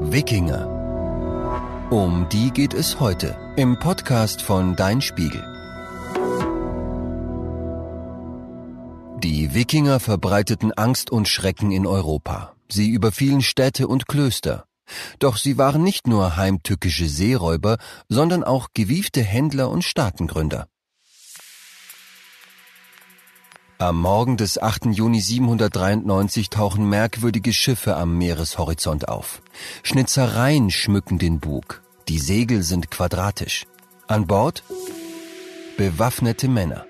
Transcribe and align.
Wikinger. 0.00 1.88
Um 1.90 2.28
die 2.30 2.52
geht 2.52 2.72
es 2.72 3.00
heute 3.00 3.36
im 3.56 3.80
Podcast 3.80 4.40
von 4.40 4.76
Dein 4.76 5.02
Spiegel. 5.02 5.42
Die 9.18 9.54
Wikinger 9.54 9.98
verbreiteten 9.98 10.72
Angst 10.72 11.10
und 11.10 11.26
Schrecken 11.26 11.72
in 11.72 11.84
Europa. 11.84 12.54
Sie 12.68 12.90
überfielen 12.90 13.42
Städte 13.42 13.88
und 13.88 14.06
Klöster. 14.06 14.66
Doch 15.18 15.36
sie 15.36 15.58
waren 15.58 15.82
nicht 15.82 16.06
nur 16.06 16.36
heimtückische 16.36 17.08
Seeräuber, 17.08 17.76
sondern 18.08 18.44
auch 18.44 18.68
gewiefte 18.72 19.20
Händler 19.20 19.68
und 19.68 19.82
Staatengründer. 19.82 20.68
Am 23.80 24.00
Morgen 24.00 24.36
des 24.36 24.60
8. 24.60 24.86
Juni 24.86 25.20
793 25.20 26.50
tauchen 26.50 26.88
merkwürdige 26.88 27.52
Schiffe 27.52 27.96
am 27.96 28.18
Meereshorizont 28.18 29.06
auf. 29.06 29.40
Schnitzereien 29.84 30.72
schmücken 30.72 31.20
den 31.20 31.38
Bug. 31.38 31.80
Die 32.08 32.18
Segel 32.18 32.64
sind 32.64 32.90
quadratisch. 32.90 33.66
An 34.08 34.26
Bord 34.26 34.64
bewaffnete 35.76 36.48
Männer. 36.48 36.86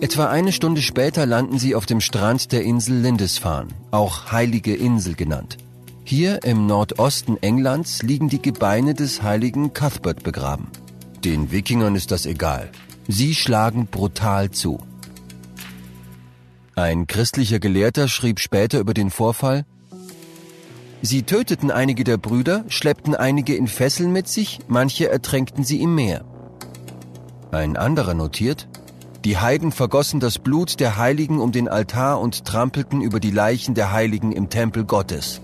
Etwa 0.00 0.26
eine 0.26 0.50
Stunde 0.50 0.82
später 0.82 1.26
landen 1.26 1.60
sie 1.60 1.76
auf 1.76 1.86
dem 1.86 2.00
Strand 2.00 2.50
der 2.50 2.64
Insel 2.64 2.96
Lindisfarne, 2.96 3.70
auch 3.92 4.32
Heilige 4.32 4.74
Insel 4.74 5.14
genannt. 5.14 5.58
Hier 6.02 6.42
im 6.42 6.66
Nordosten 6.66 7.36
Englands 7.40 8.02
liegen 8.02 8.28
die 8.28 8.42
Gebeine 8.42 8.94
des 8.94 9.22
heiligen 9.22 9.72
Cuthbert 9.72 10.24
begraben. 10.24 10.66
Den 11.24 11.52
Wikingern 11.52 11.94
ist 11.94 12.10
das 12.10 12.26
egal. 12.26 12.72
Sie 13.06 13.36
schlagen 13.36 13.86
brutal 13.86 14.50
zu. 14.50 14.80
Ein 16.78 17.06
christlicher 17.06 17.58
Gelehrter 17.58 18.06
schrieb 18.06 18.38
später 18.38 18.78
über 18.78 18.92
den 18.92 19.08
Vorfall, 19.08 19.64
Sie 21.00 21.22
töteten 21.22 21.70
einige 21.70 22.04
der 22.04 22.18
Brüder, 22.18 22.66
schleppten 22.68 23.14
einige 23.14 23.54
in 23.54 23.66
Fesseln 23.66 24.12
mit 24.12 24.28
sich, 24.28 24.58
manche 24.68 25.08
ertränkten 25.08 25.64
sie 25.64 25.80
im 25.80 25.94
Meer. 25.94 26.24
Ein 27.50 27.78
anderer 27.78 28.12
notiert, 28.12 28.68
die 29.24 29.38
Heiden 29.38 29.72
vergossen 29.72 30.20
das 30.20 30.38
Blut 30.38 30.78
der 30.78 30.98
Heiligen 30.98 31.40
um 31.40 31.50
den 31.50 31.68
Altar 31.68 32.20
und 32.20 32.44
trampelten 32.44 33.00
über 33.00 33.20
die 33.20 33.30
Leichen 33.30 33.74
der 33.74 33.92
Heiligen 33.92 34.32
im 34.32 34.50
Tempel 34.50 34.84
Gottes. 34.84 35.40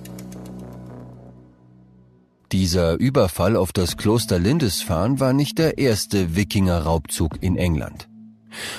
Dieser 2.50 2.98
Überfall 2.98 3.56
auf 3.56 3.72
das 3.72 3.96
Kloster 3.96 4.38
Lindisfarne 4.38 5.18
war 5.18 5.32
nicht 5.32 5.56
der 5.58 5.78
erste 5.78 6.36
Wikinger-Raubzug 6.36 7.42
in 7.42 7.56
England. 7.56 8.08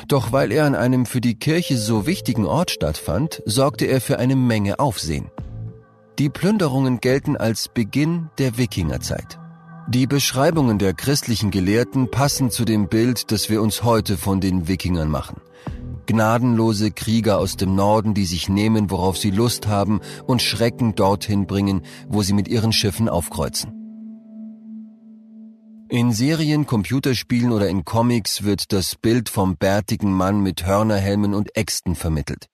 Doch 0.07 0.31
weil 0.31 0.51
er 0.51 0.65
an 0.65 0.75
einem 0.75 1.05
für 1.05 1.21
die 1.21 1.35
Kirche 1.35 1.77
so 1.77 2.05
wichtigen 2.05 2.45
Ort 2.45 2.71
stattfand, 2.71 3.41
sorgte 3.45 3.85
er 3.85 4.01
für 4.01 4.19
eine 4.19 4.35
Menge 4.35 4.79
Aufsehen. 4.79 5.31
Die 6.19 6.29
Plünderungen 6.29 6.99
gelten 6.99 7.37
als 7.37 7.69
Beginn 7.69 8.29
der 8.37 8.57
Wikingerzeit. 8.57 9.39
Die 9.87 10.07
Beschreibungen 10.07 10.79
der 10.79 10.93
christlichen 10.93 11.51
Gelehrten 11.51 12.09
passen 12.09 12.51
zu 12.51 12.65
dem 12.65 12.87
Bild, 12.87 13.31
das 13.31 13.49
wir 13.49 13.61
uns 13.61 13.83
heute 13.83 14.17
von 14.17 14.39
den 14.39 14.67
Wikingern 14.67 15.09
machen. 15.09 15.41
Gnadenlose 16.05 16.91
Krieger 16.91 17.39
aus 17.39 17.57
dem 17.57 17.75
Norden, 17.75 18.13
die 18.13 18.25
sich 18.25 18.49
nehmen, 18.49 18.91
worauf 18.91 19.17
sie 19.17 19.31
Lust 19.31 19.67
haben 19.67 20.01
und 20.25 20.41
Schrecken 20.41 20.95
dorthin 20.95 21.47
bringen, 21.47 21.81
wo 22.07 22.21
sie 22.21 22.33
mit 22.33 22.47
ihren 22.47 22.73
Schiffen 22.73 23.09
aufkreuzen. 23.09 23.82
In 25.93 26.11
Serien, 26.11 26.65
Computerspielen 26.65 27.51
oder 27.51 27.69
in 27.69 27.85
Comics 27.85 28.41
wird 28.41 28.73
das 28.73 28.95
Bild 28.95 29.29
vom 29.29 29.57
bärtigen 29.57 30.11
Mann 30.11 30.41
mit 30.41 30.65
Hörnerhelmen 30.65 31.35
und 31.35 31.55
Äxten 31.55 31.93
vermittelt. 31.93 32.49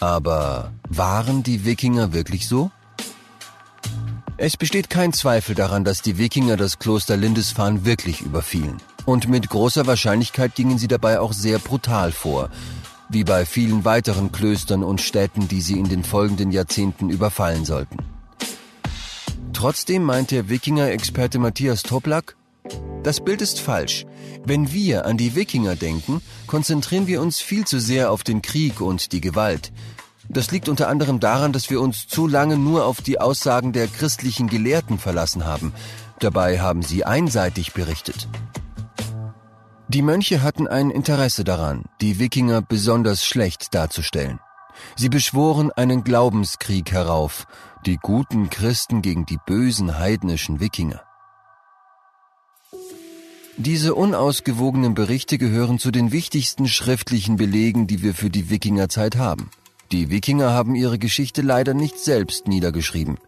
Aber 0.00 0.72
waren 0.88 1.42
die 1.42 1.66
Wikinger 1.66 2.14
wirklich 2.14 2.48
so? 2.48 2.70
Es 4.38 4.56
besteht 4.56 4.88
kein 4.88 5.12
Zweifel 5.12 5.54
daran, 5.54 5.84
dass 5.84 6.00
die 6.00 6.16
Wikinger 6.16 6.56
das 6.56 6.78
Kloster 6.78 7.18
Lindisfarne 7.18 7.84
wirklich 7.84 8.22
überfielen. 8.22 8.78
Und 9.04 9.28
mit 9.28 9.50
großer 9.50 9.86
Wahrscheinlichkeit 9.86 10.54
gingen 10.54 10.78
sie 10.78 10.88
dabei 10.88 11.20
auch 11.20 11.34
sehr 11.34 11.58
brutal 11.58 12.10
vor, 12.10 12.48
wie 13.10 13.24
bei 13.24 13.44
vielen 13.44 13.84
weiteren 13.84 14.32
Klöstern 14.32 14.82
und 14.82 15.02
Städten, 15.02 15.46
die 15.46 15.60
sie 15.60 15.78
in 15.78 15.90
den 15.90 16.04
folgenden 16.04 16.52
Jahrzehnten 16.52 17.10
überfallen 17.10 17.66
sollten. 17.66 17.98
Trotzdem 19.58 20.04
meint 20.04 20.30
der 20.30 20.48
Wikinger-Experte 20.48 21.40
Matthias 21.40 21.82
Toplak, 21.82 22.36
das 23.02 23.18
Bild 23.18 23.42
ist 23.42 23.58
falsch. 23.58 24.06
Wenn 24.44 24.72
wir 24.72 25.04
an 25.04 25.16
die 25.16 25.34
Wikinger 25.34 25.74
denken, 25.74 26.22
konzentrieren 26.46 27.08
wir 27.08 27.20
uns 27.20 27.40
viel 27.40 27.66
zu 27.66 27.80
sehr 27.80 28.12
auf 28.12 28.22
den 28.22 28.40
Krieg 28.40 28.80
und 28.80 29.10
die 29.10 29.20
Gewalt. 29.20 29.72
Das 30.28 30.52
liegt 30.52 30.68
unter 30.68 30.86
anderem 30.86 31.18
daran, 31.18 31.52
dass 31.52 31.70
wir 31.70 31.80
uns 31.80 32.06
zu 32.06 32.28
lange 32.28 32.56
nur 32.56 32.86
auf 32.86 33.02
die 33.02 33.20
Aussagen 33.20 33.72
der 33.72 33.88
christlichen 33.88 34.46
Gelehrten 34.46 34.96
verlassen 34.96 35.44
haben. 35.44 35.72
Dabei 36.20 36.60
haben 36.60 36.82
sie 36.82 37.04
einseitig 37.04 37.72
berichtet. 37.72 38.28
Die 39.88 40.02
Mönche 40.02 40.40
hatten 40.40 40.68
ein 40.68 40.88
Interesse 40.88 41.42
daran, 41.42 41.86
die 42.00 42.20
Wikinger 42.20 42.62
besonders 42.62 43.24
schlecht 43.24 43.74
darzustellen. 43.74 44.38
Sie 44.96 45.08
beschworen 45.08 45.70
einen 45.72 46.04
Glaubenskrieg 46.04 46.92
herauf, 46.92 47.46
die 47.86 47.96
guten 47.96 48.50
Christen 48.50 49.02
gegen 49.02 49.24
die 49.26 49.38
bösen 49.46 49.98
heidnischen 49.98 50.60
Wikinger. 50.60 51.02
Diese 53.56 53.94
unausgewogenen 53.94 54.94
Berichte 54.94 55.38
gehören 55.38 55.78
zu 55.78 55.90
den 55.90 56.12
wichtigsten 56.12 56.68
schriftlichen 56.68 57.36
Belegen, 57.36 57.86
die 57.86 58.02
wir 58.02 58.14
für 58.14 58.30
die 58.30 58.50
Wikingerzeit 58.50 59.16
haben. 59.16 59.50
Die 59.90 60.10
Wikinger 60.10 60.52
haben 60.52 60.74
ihre 60.74 60.98
Geschichte 60.98 61.42
leider 61.42 61.74
nicht 61.74 61.98
selbst 61.98 62.46
niedergeschrieben. 62.46 63.18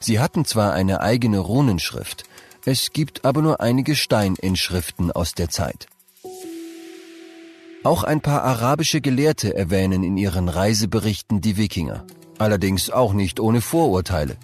Sie 0.00 0.18
hatten 0.18 0.44
zwar 0.44 0.72
eine 0.72 1.00
eigene 1.00 1.38
Runenschrift, 1.38 2.24
es 2.66 2.92
gibt 2.92 3.24
aber 3.24 3.40
nur 3.42 3.60
einige 3.60 3.94
Steininschriften 3.94 5.12
aus 5.12 5.32
der 5.32 5.48
Zeit. 5.48 5.86
Auch 7.84 8.04
ein 8.04 8.20
paar 8.20 8.42
arabische 8.42 9.00
Gelehrte 9.00 9.54
erwähnen 9.54 10.02
in 10.02 10.18
ihren 10.18 10.50
Reiseberichten 10.50 11.40
die 11.40 11.56
Wikinger, 11.56 12.04
allerdings 12.40 12.90
auch 12.90 13.12
nicht 13.12 13.40
ohne 13.40 13.60
Vorurteile. 13.60 14.36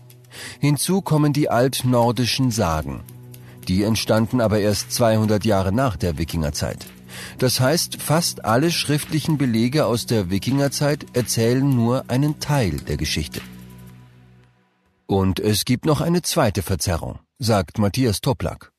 Hinzu 0.60 1.00
kommen 1.00 1.32
die 1.32 1.48
altnordischen 1.48 2.50
Sagen. 2.50 3.02
Die 3.68 3.82
entstanden 3.82 4.40
aber 4.40 4.60
erst 4.60 4.92
200 4.92 5.44
Jahre 5.44 5.72
nach 5.72 5.96
der 5.96 6.18
Wikingerzeit. 6.18 6.86
Das 7.38 7.60
heißt, 7.60 8.00
fast 8.00 8.44
alle 8.44 8.70
schriftlichen 8.70 9.38
Belege 9.38 9.86
aus 9.86 10.06
der 10.06 10.30
Wikingerzeit 10.30 11.06
erzählen 11.14 11.68
nur 11.68 12.04
einen 12.08 12.38
Teil 12.38 12.76
der 12.80 12.96
Geschichte. 12.96 13.40
Und 15.06 15.40
es 15.40 15.64
gibt 15.64 15.86
noch 15.86 16.00
eine 16.00 16.22
zweite 16.22 16.62
Verzerrung, 16.62 17.20
sagt 17.38 17.78
Matthias 17.78 18.20
Toplak. 18.20 18.72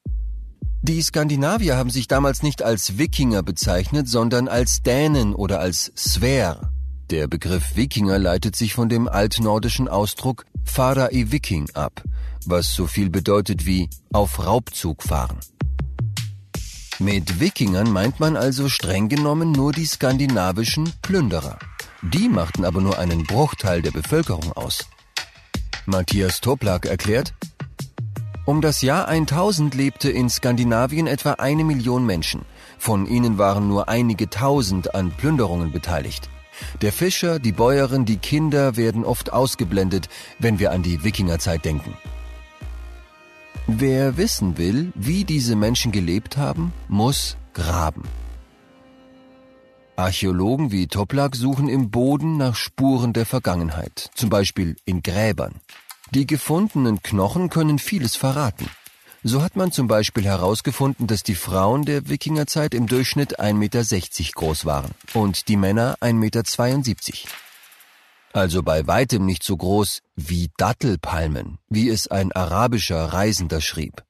Die 0.81 1.01
Skandinavier 1.01 1.75
haben 1.75 1.89
sich 1.89 2.07
damals 2.07 2.43
nicht 2.43 2.61
als 2.61 2.97
Wikinger 2.97 3.43
bezeichnet, 3.43 4.07
sondern 4.07 4.47
als 4.47 4.83
Dänen 4.83 5.33
oder 5.33 5.59
als 5.59 5.91
Sver. 5.97 6.71
Der 7.09 7.27
Begriff 7.27 7.77
Wikinger 7.77 8.19
leitet 8.19 8.57
sich 8.57 8.73
von 8.73 8.89
dem 8.89 9.07
altnordischen 9.07 9.87
Ausdruck 9.87 10.45
Fara 10.65 11.09
i 11.13 11.31
Viking 11.31 11.69
ab, 11.73 12.03
was 12.45 12.73
so 12.73 12.85
viel 12.85 13.09
bedeutet 13.09 13.65
wie 13.65 13.89
auf 14.11 14.45
Raubzug 14.45 15.03
fahren. 15.03 15.37
Mit 16.99 17.39
Wikingern 17.39 17.89
meint 17.91 18.19
man 18.19 18.35
also 18.35 18.67
streng 18.67 19.07
genommen 19.07 19.53
nur 19.53 19.71
die 19.71 19.85
skandinavischen 19.85 20.91
Plünderer. 21.01 21.57
Die 22.01 22.27
machten 22.27 22.65
aber 22.65 22.81
nur 22.81 22.99
einen 22.99 23.23
Bruchteil 23.23 23.81
der 23.81 23.91
Bevölkerung 23.91 24.51
aus. 24.51 24.85
Matthias 25.85 26.41
Toplak 26.41 26.85
erklärt, 26.87 27.33
um 28.45 28.59
das 28.59 28.81
Jahr 28.81 29.07
1000 29.07 29.75
lebte 29.75 30.09
in 30.09 30.29
Skandinavien 30.29 31.07
etwa 31.07 31.33
eine 31.33 31.63
Million 31.63 32.05
Menschen. 32.05 32.43
Von 32.77 33.05
ihnen 33.05 33.37
waren 33.37 33.69
nur 33.69 33.87
einige 33.87 34.29
tausend 34.29 34.93
an 34.93 35.11
Plünderungen 35.11 35.71
beteiligt. 35.71 36.29
Der 36.81 36.91
Fischer, 36.91 37.39
die 37.39 37.51
Bäuerin, 37.51 38.05
die 38.05 38.17
Kinder 38.17 38.77
werden 38.77 39.03
oft 39.03 39.33
ausgeblendet, 39.33 40.09
wenn 40.39 40.59
wir 40.59 40.71
an 40.71 40.83
die 40.83 41.03
Wikingerzeit 41.03 41.65
denken. 41.65 41.93
Wer 43.67 44.15
wissen 44.15 44.57
will, 44.57 44.93
wie 44.95 45.25
diese 45.25 45.55
Menschen 45.55 45.91
gelebt 45.91 46.37
haben, 46.37 46.71
muss 46.87 47.37
graben. 47.53 48.03
Archäologen 49.97 50.71
wie 50.71 50.87
Toplak 50.87 51.35
suchen 51.35 51.67
im 51.67 51.89
Boden 51.89 52.37
nach 52.37 52.55
Spuren 52.55 53.13
der 53.13 53.25
Vergangenheit, 53.25 54.11
zum 54.13 54.29
Beispiel 54.29 54.75
in 54.85 55.01
Gräbern. 55.01 55.55
Die 56.11 56.27
gefundenen 56.27 57.01
Knochen 57.01 57.49
können 57.49 57.79
vieles 57.79 58.15
verraten. 58.15 58.69
So 59.27 59.41
hat 59.41 59.57
man 59.57 59.73
zum 59.73 59.89
Beispiel 59.89 60.23
herausgefunden, 60.23 61.05
dass 61.05 61.21
die 61.21 61.35
Frauen 61.35 61.83
der 61.83 62.07
Wikingerzeit 62.07 62.73
im 62.73 62.87
Durchschnitt 62.87 63.41
1,60 63.41 63.55
Meter 63.55 63.83
groß 64.35 64.63
waren 64.63 64.91
und 65.13 65.49
die 65.49 65.57
Männer 65.57 65.97
1,72 65.99 66.13
Meter. 66.13 67.29
Also 68.31 68.63
bei 68.63 68.87
weitem 68.87 69.25
nicht 69.25 69.43
so 69.43 69.57
groß 69.57 70.01
wie 70.15 70.49
Dattelpalmen, 70.55 71.57
wie 71.67 71.89
es 71.89 72.07
ein 72.07 72.31
arabischer 72.31 73.03
Reisender 73.03 73.59
schrieb. 73.59 74.05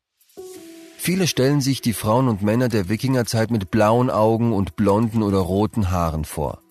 Viele 0.99 1.25
stellen 1.25 1.61
sich 1.61 1.81
die 1.81 1.93
Frauen 1.93 2.27
und 2.27 2.43
Männer 2.43 2.69
der 2.69 2.87
Wikingerzeit 2.87 3.49
mit 3.49 3.71
blauen 3.71 4.11
Augen 4.11 4.53
und 4.53 4.75
blonden 4.75 5.23
oder 5.23 5.39
roten 5.39 5.89
Haaren 5.89 6.25
vor. 6.25 6.61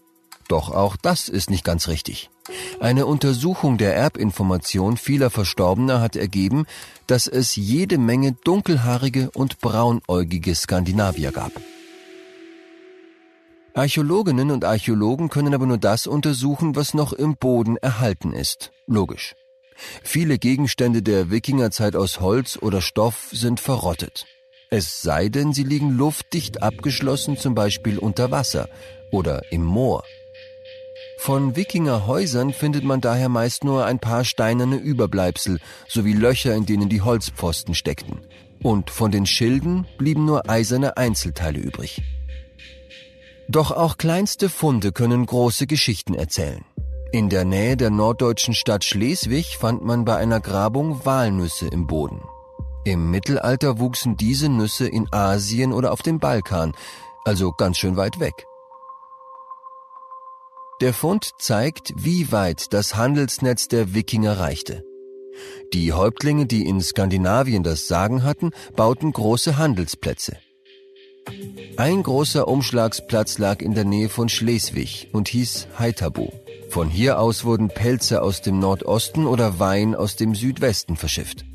Doch 0.49 0.71
auch 0.71 0.97
das 0.97 1.29
ist 1.29 1.51
nicht 1.51 1.65
ganz 1.65 1.89
richtig. 1.89 2.31
Eine 2.79 3.07
Untersuchung 3.07 3.79
der 3.79 3.97
Erbinformation 3.97 4.97
vieler 4.97 5.31
Verstorbener 5.31 6.01
hat 6.01 6.15
ergeben, 6.15 6.67
dass 7.07 7.27
es 7.27 7.57
jede 7.57 7.99
Menge 7.99 8.33
dunkelhaarige 8.45 9.31
und 9.33 9.59
braunäugige 9.61 10.55
Skandinavier 10.55 11.33
gab. 11.33 11.53
Archäologinnen 13.75 14.53
und 14.53 14.65
Archäologen 14.65 15.29
können 15.29 15.53
aber 15.53 15.67
nur 15.67 15.79
das 15.79 16.07
untersuchen, 16.07 16.77
was 16.77 16.95
noch 16.95 17.13
im 17.13 17.37
Boden 17.37 17.77
erhalten 17.77 18.33
ist. 18.33 18.73
Logisch. 18.87 19.35
Viele 20.03 20.39
Gegenstände 20.39 21.03
der 21.03 21.31
Wikingerzeit 21.31 21.97
aus 21.97 22.21
Holz 22.21 22.59
oder 22.61 22.81
Stoff 22.81 23.29
sind 23.33 23.61
verrottet. 23.61 24.25
Es 24.71 25.03
sei 25.03 25.29
denn, 25.29 25.53
sie 25.53 25.63
liegen 25.63 25.91
luftdicht 25.91 26.63
abgeschlossen, 26.63 27.37
zum 27.37 27.55
Beispiel 27.55 27.99
unter 27.99 28.31
Wasser 28.31 28.69
oder 29.13 29.43
im 29.53 29.63
Moor. 29.63 30.03
Von 31.27 31.57
Wikingerhäusern 31.57 32.53
findet 32.53 32.85
man 32.85 33.01
daher 33.01 33.29
meist 33.29 33.65
nur 33.65 33.85
ein 33.85 33.99
paar 33.99 34.23
steinerne 34.23 34.77
Überbleibsel 34.77 35.59
sowie 35.89 36.13
Löcher, 36.13 36.55
in 36.55 36.67
denen 36.67 36.89
die 36.89 37.03
Holzpfosten 37.03 37.75
steckten. 37.75 38.21
Und 38.63 38.91
von 38.91 39.11
den 39.11 39.27
Schilden 39.27 39.89
blieben 39.99 40.25
nur 40.25 40.49
eiserne 40.49 40.97
Einzelteile 40.97 41.59
übrig. 41.59 42.01
Doch 43.49 43.73
auch 43.73 43.99
kleinste 43.99 44.49
Funde 44.49 44.93
können 44.93 45.27
große 45.27 45.67
Geschichten 45.67 46.15
erzählen. 46.15 46.65
In 47.11 47.29
der 47.29 47.45
Nähe 47.45 47.77
der 47.77 47.91
norddeutschen 47.91 48.55
Stadt 48.55 48.85
Schleswig 48.85 49.57
fand 49.59 49.85
man 49.85 50.05
bei 50.05 50.17
einer 50.17 50.39
Grabung 50.39 51.05
Walnüsse 51.05 51.67
im 51.67 51.89
Boden. 51.89 52.23
Im 52.85 53.11
Mittelalter 53.11 53.81
wuchsen 53.81 54.17
diese 54.17 54.49
Nüsse 54.49 54.87
in 54.87 55.13
Asien 55.13 55.73
oder 55.73 55.91
auf 55.91 56.03
dem 56.03 56.21
Balkan, 56.21 56.73
also 57.25 57.51
ganz 57.51 57.79
schön 57.79 57.97
weit 57.97 58.21
weg. 58.21 58.47
Der 60.83 60.93
Fund 60.93 61.31
zeigt, 61.39 61.95
wie 61.97 62.31
weit 62.33 62.75
das 62.75 62.97
Handelsnetz 62.97 63.67
der 63.67 63.95
Wikinger 63.95 64.39
reichte. 64.39 64.85
Die 65.73 65.95
Häuptlinge, 65.95 66.45
die 66.45 66.67
in 66.67 66.83
Skandinavien 66.83 67.63
das 67.63 67.89
Sagen 67.89 68.25
hatten, 68.25 68.51
bauten 68.75 69.11
große 69.11 69.57
Handelsplätze. 69.57 70.37
Ein 71.79 72.03
großer 72.03 72.47
Umschlagsplatz 72.47 73.39
lag 73.39 73.63
in 73.63 73.75
der 73.75 73.85
Nähe 73.85 74.11
von 74.11 74.29
Schleswig 74.29 75.09
und 75.13 75.29
hieß 75.29 75.69
Heitabu. 75.79 76.29
Von 76.69 76.91
hier 76.91 77.21
aus 77.21 77.45
wurden 77.45 77.69
Pelze 77.69 78.21
aus 78.21 78.43
dem 78.43 78.59
Nordosten 78.59 79.27
oder 79.27 79.59
Wein 79.59 79.95
aus 79.95 80.17
dem 80.17 80.35
Südwesten 80.35 80.97
verschifft. 80.97 81.47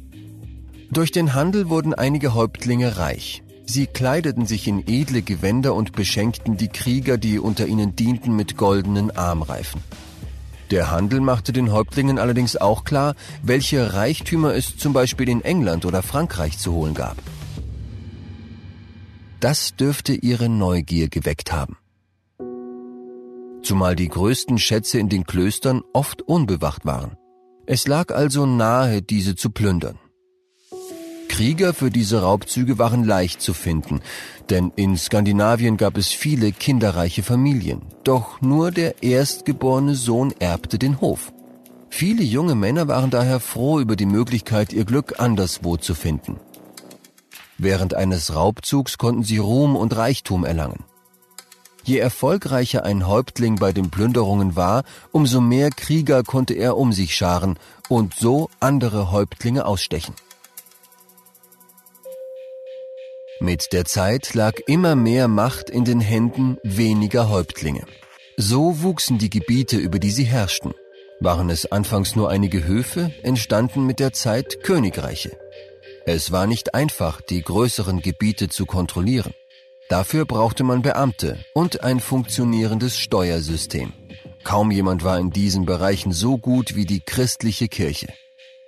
Durch 0.90 1.12
den 1.12 1.36
Handel 1.36 1.70
wurden 1.70 1.94
einige 1.94 2.34
Häuptlinge 2.34 2.98
reich. 2.98 3.44
Sie 3.74 3.88
kleideten 3.88 4.46
sich 4.46 4.68
in 4.68 4.86
edle 4.86 5.22
Gewänder 5.22 5.74
und 5.76 5.94
beschenkten 5.94 6.58
die 6.58 6.68
Krieger, 6.68 7.18
die 7.18 7.40
unter 7.40 7.68
ihnen 7.68 7.96
dienten, 7.96 8.36
mit 8.36 8.58
goldenen 8.58 9.12
Armreifen. 9.12 9.80
Der 10.72 10.92
Handel 10.92 11.22
machte 11.22 11.54
den 11.54 11.72
Häuptlingen 11.72 12.20
allerdings 12.20 12.58
auch 12.58 12.84
klar, 12.84 13.16
welche 13.42 13.94
Reichtümer 13.94 14.54
es 14.56 14.76
zum 14.76 14.92
Beispiel 14.92 15.30
in 15.30 15.42
England 15.42 15.86
oder 15.86 16.04
Frankreich 16.04 16.58
zu 16.58 16.74
holen 16.74 16.94
gab. 16.94 17.16
Das 19.40 19.74
dürfte 19.78 20.16
ihre 20.16 20.50
Neugier 20.50 21.08
geweckt 21.08 21.54
haben. 21.54 21.78
Zumal 23.64 23.96
die 23.96 24.10
größten 24.10 24.58
Schätze 24.58 25.00
in 25.00 25.08
den 25.08 25.24
Klöstern 25.24 25.82
oft 25.94 26.22
unbewacht 26.24 26.86
waren. 26.86 27.16
Es 27.66 27.88
lag 27.88 28.14
also 28.14 28.46
nahe, 28.46 29.02
diese 29.02 29.38
zu 29.38 29.50
plündern. 29.50 29.98
Krieger 31.32 31.74
für 31.74 31.90
diese 31.90 32.24
Raubzüge 32.24 32.78
waren 32.78 33.06
leicht 33.06 33.42
zu 33.42 33.54
finden, 33.54 34.02
denn 34.50 34.74
in 34.76 34.98
Skandinavien 34.98 35.78
gab 35.78 35.96
es 35.96 36.10
viele 36.10 36.52
kinderreiche 36.52 37.24
Familien, 37.24 37.82
doch 38.04 38.42
nur 38.42 38.72
der 38.72 39.02
erstgeborene 39.02 39.96
Sohn 39.96 40.34
erbte 40.40 40.78
den 40.78 41.00
Hof. 41.00 41.32
Viele 41.90 42.22
junge 42.22 42.56
Männer 42.56 42.90
waren 42.90 43.12
daher 43.12 43.40
froh 43.40 43.80
über 43.80 43.96
die 43.96 44.06
Möglichkeit, 44.06 44.74
ihr 44.74 44.84
Glück 44.84 45.22
anderswo 45.22 45.78
zu 45.78 45.96
finden. 45.96 46.36
Während 47.58 47.94
eines 47.94 48.36
Raubzugs 48.36 48.98
konnten 48.98 49.24
sie 49.24 49.38
Ruhm 49.38 49.78
und 49.78 49.96
Reichtum 49.96 50.44
erlangen. 50.44 50.84
Je 51.86 51.98
erfolgreicher 51.98 52.84
ein 52.84 53.08
Häuptling 53.08 53.56
bei 53.56 53.72
den 53.72 53.90
Plünderungen 53.90 54.58
war, 54.58 54.84
umso 55.14 55.40
mehr 55.40 55.70
Krieger 55.70 56.24
konnte 56.24 56.56
er 56.56 56.76
um 56.76 56.92
sich 56.92 57.16
scharen 57.16 57.58
und 57.88 58.16
so 58.16 58.50
andere 58.60 59.12
Häuptlinge 59.12 59.66
ausstechen. 59.66 60.14
Mit 63.42 63.74
der 63.74 63.86
Zeit 63.86 64.36
lag 64.36 64.54
immer 64.68 64.96
mehr 64.96 65.28
Macht 65.28 65.72
in 65.72 65.84
den 65.84 66.00
Händen 66.00 66.58
weniger 66.62 67.28
Häuptlinge. 67.28 67.88
So 68.38 68.84
wuchsen 68.84 69.18
die 69.18 69.32
Gebiete, 69.32 69.78
über 69.78 69.98
die 69.98 70.12
sie 70.12 70.26
herrschten. 70.26 70.76
Waren 71.20 71.50
es 71.50 71.66
anfangs 71.72 72.16
nur 72.16 72.30
einige 72.30 72.64
Höfe, 72.66 73.12
entstanden 73.24 73.88
mit 73.88 74.00
der 74.00 74.14
Zeit 74.14 74.62
Königreiche. 74.62 75.32
Es 76.06 76.32
war 76.32 76.46
nicht 76.46 76.76
einfach, 76.76 77.20
die 77.20 77.42
größeren 77.42 78.04
Gebiete 78.04 78.48
zu 78.48 78.68
kontrollieren. 78.68 79.34
Dafür 79.90 80.26
brauchte 80.26 80.64
man 80.64 80.84
Beamte 80.84 81.44
und 81.56 81.84
ein 81.84 82.00
funktionierendes 82.00 83.00
Steuersystem. 83.00 83.92
Kaum 84.44 84.70
jemand 84.70 85.04
war 85.04 85.18
in 85.18 85.32
diesen 85.32 85.66
Bereichen 85.66 86.12
so 86.12 86.38
gut 86.38 86.76
wie 86.76 86.86
die 86.86 87.00
christliche 87.00 87.70
Kirche. 87.70 88.14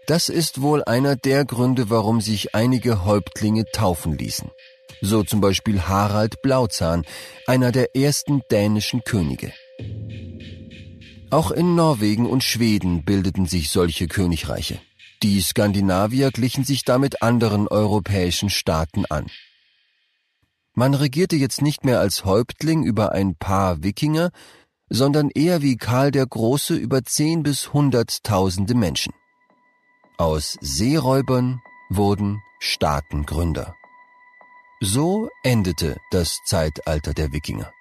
Das 0.06 0.28
ist 0.28 0.62
wohl 0.62 0.84
einer 0.84 1.16
der 1.16 1.46
Gründe, 1.46 1.90
warum 1.90 2.20
sich 2.20 2.54
einige 2.54 3.06
Häuptlinge 3.06 3.66
taufen 3.72 4.18
ließen. 4.18 4.52
So 5.02 5.24
zum 5.24 5.40
Beispiel 5.40 5.82
Harald 5.84 6.42
Blauzahn, 6.42 7.06
einer 7.48 7.72
der 7.72 7.96
ersten 7.96 8.42
dänischen 8.52 9.04
Könige. 9.06 9.54
Auch 11.30 11.52
in 11.52 11.76
Norwegen 11.76 12.30
und 12.30 12.44
Schweden 12.44 13.06
bildeten 13.06 13.46
sich 13.46 13.70
solche 13.70 14.08
Königreiche. 14.08 14.80
Die 15.24 15.42
Skandinavier 15.42 16.32
glichen 16.32 16.66
sich 16.66 16.84
damit 16.84 17.22
anderen 17.22 17.70
europäischen 17.70 18.50
Staaten 18.50 19.06
an. 19.06 19.28
Man 20.74 20.94
regierte 20.96 21.38
jetzt 21.38 21.62
nicht 21.62 21.86
mehr 21.86 22.02
als 22.02 22.26
Häuptling 22.26 22.84
über 22.84 23.14
ein 23.14 23.36
paar 23.36 23.84
Wikinger, 23.84 24.32
sondern 24.90 25.30
eher 25.30 25.62
wie 25.62 25.78
Karl 25.78 26.12
der 26.12 26.26
Große 26.26 26.76
über 26.76 27.04
zehn 27.04 27.42
bis 27.42 27.72
hunderttausende 27.72 28.76
Menschen. 28.76 29.14
Aus 30.18 30.60
Seeräubern 30.62 31.64
wurden 31.90 32.44
Staatengründer. 32.60 33.76
So 34.80 35.30
endete 35.42 36.00
das 36.12 36.42
Zeitalter 36.46 37.16
der 37.16 37.34
Wikinger. 37.34 37.74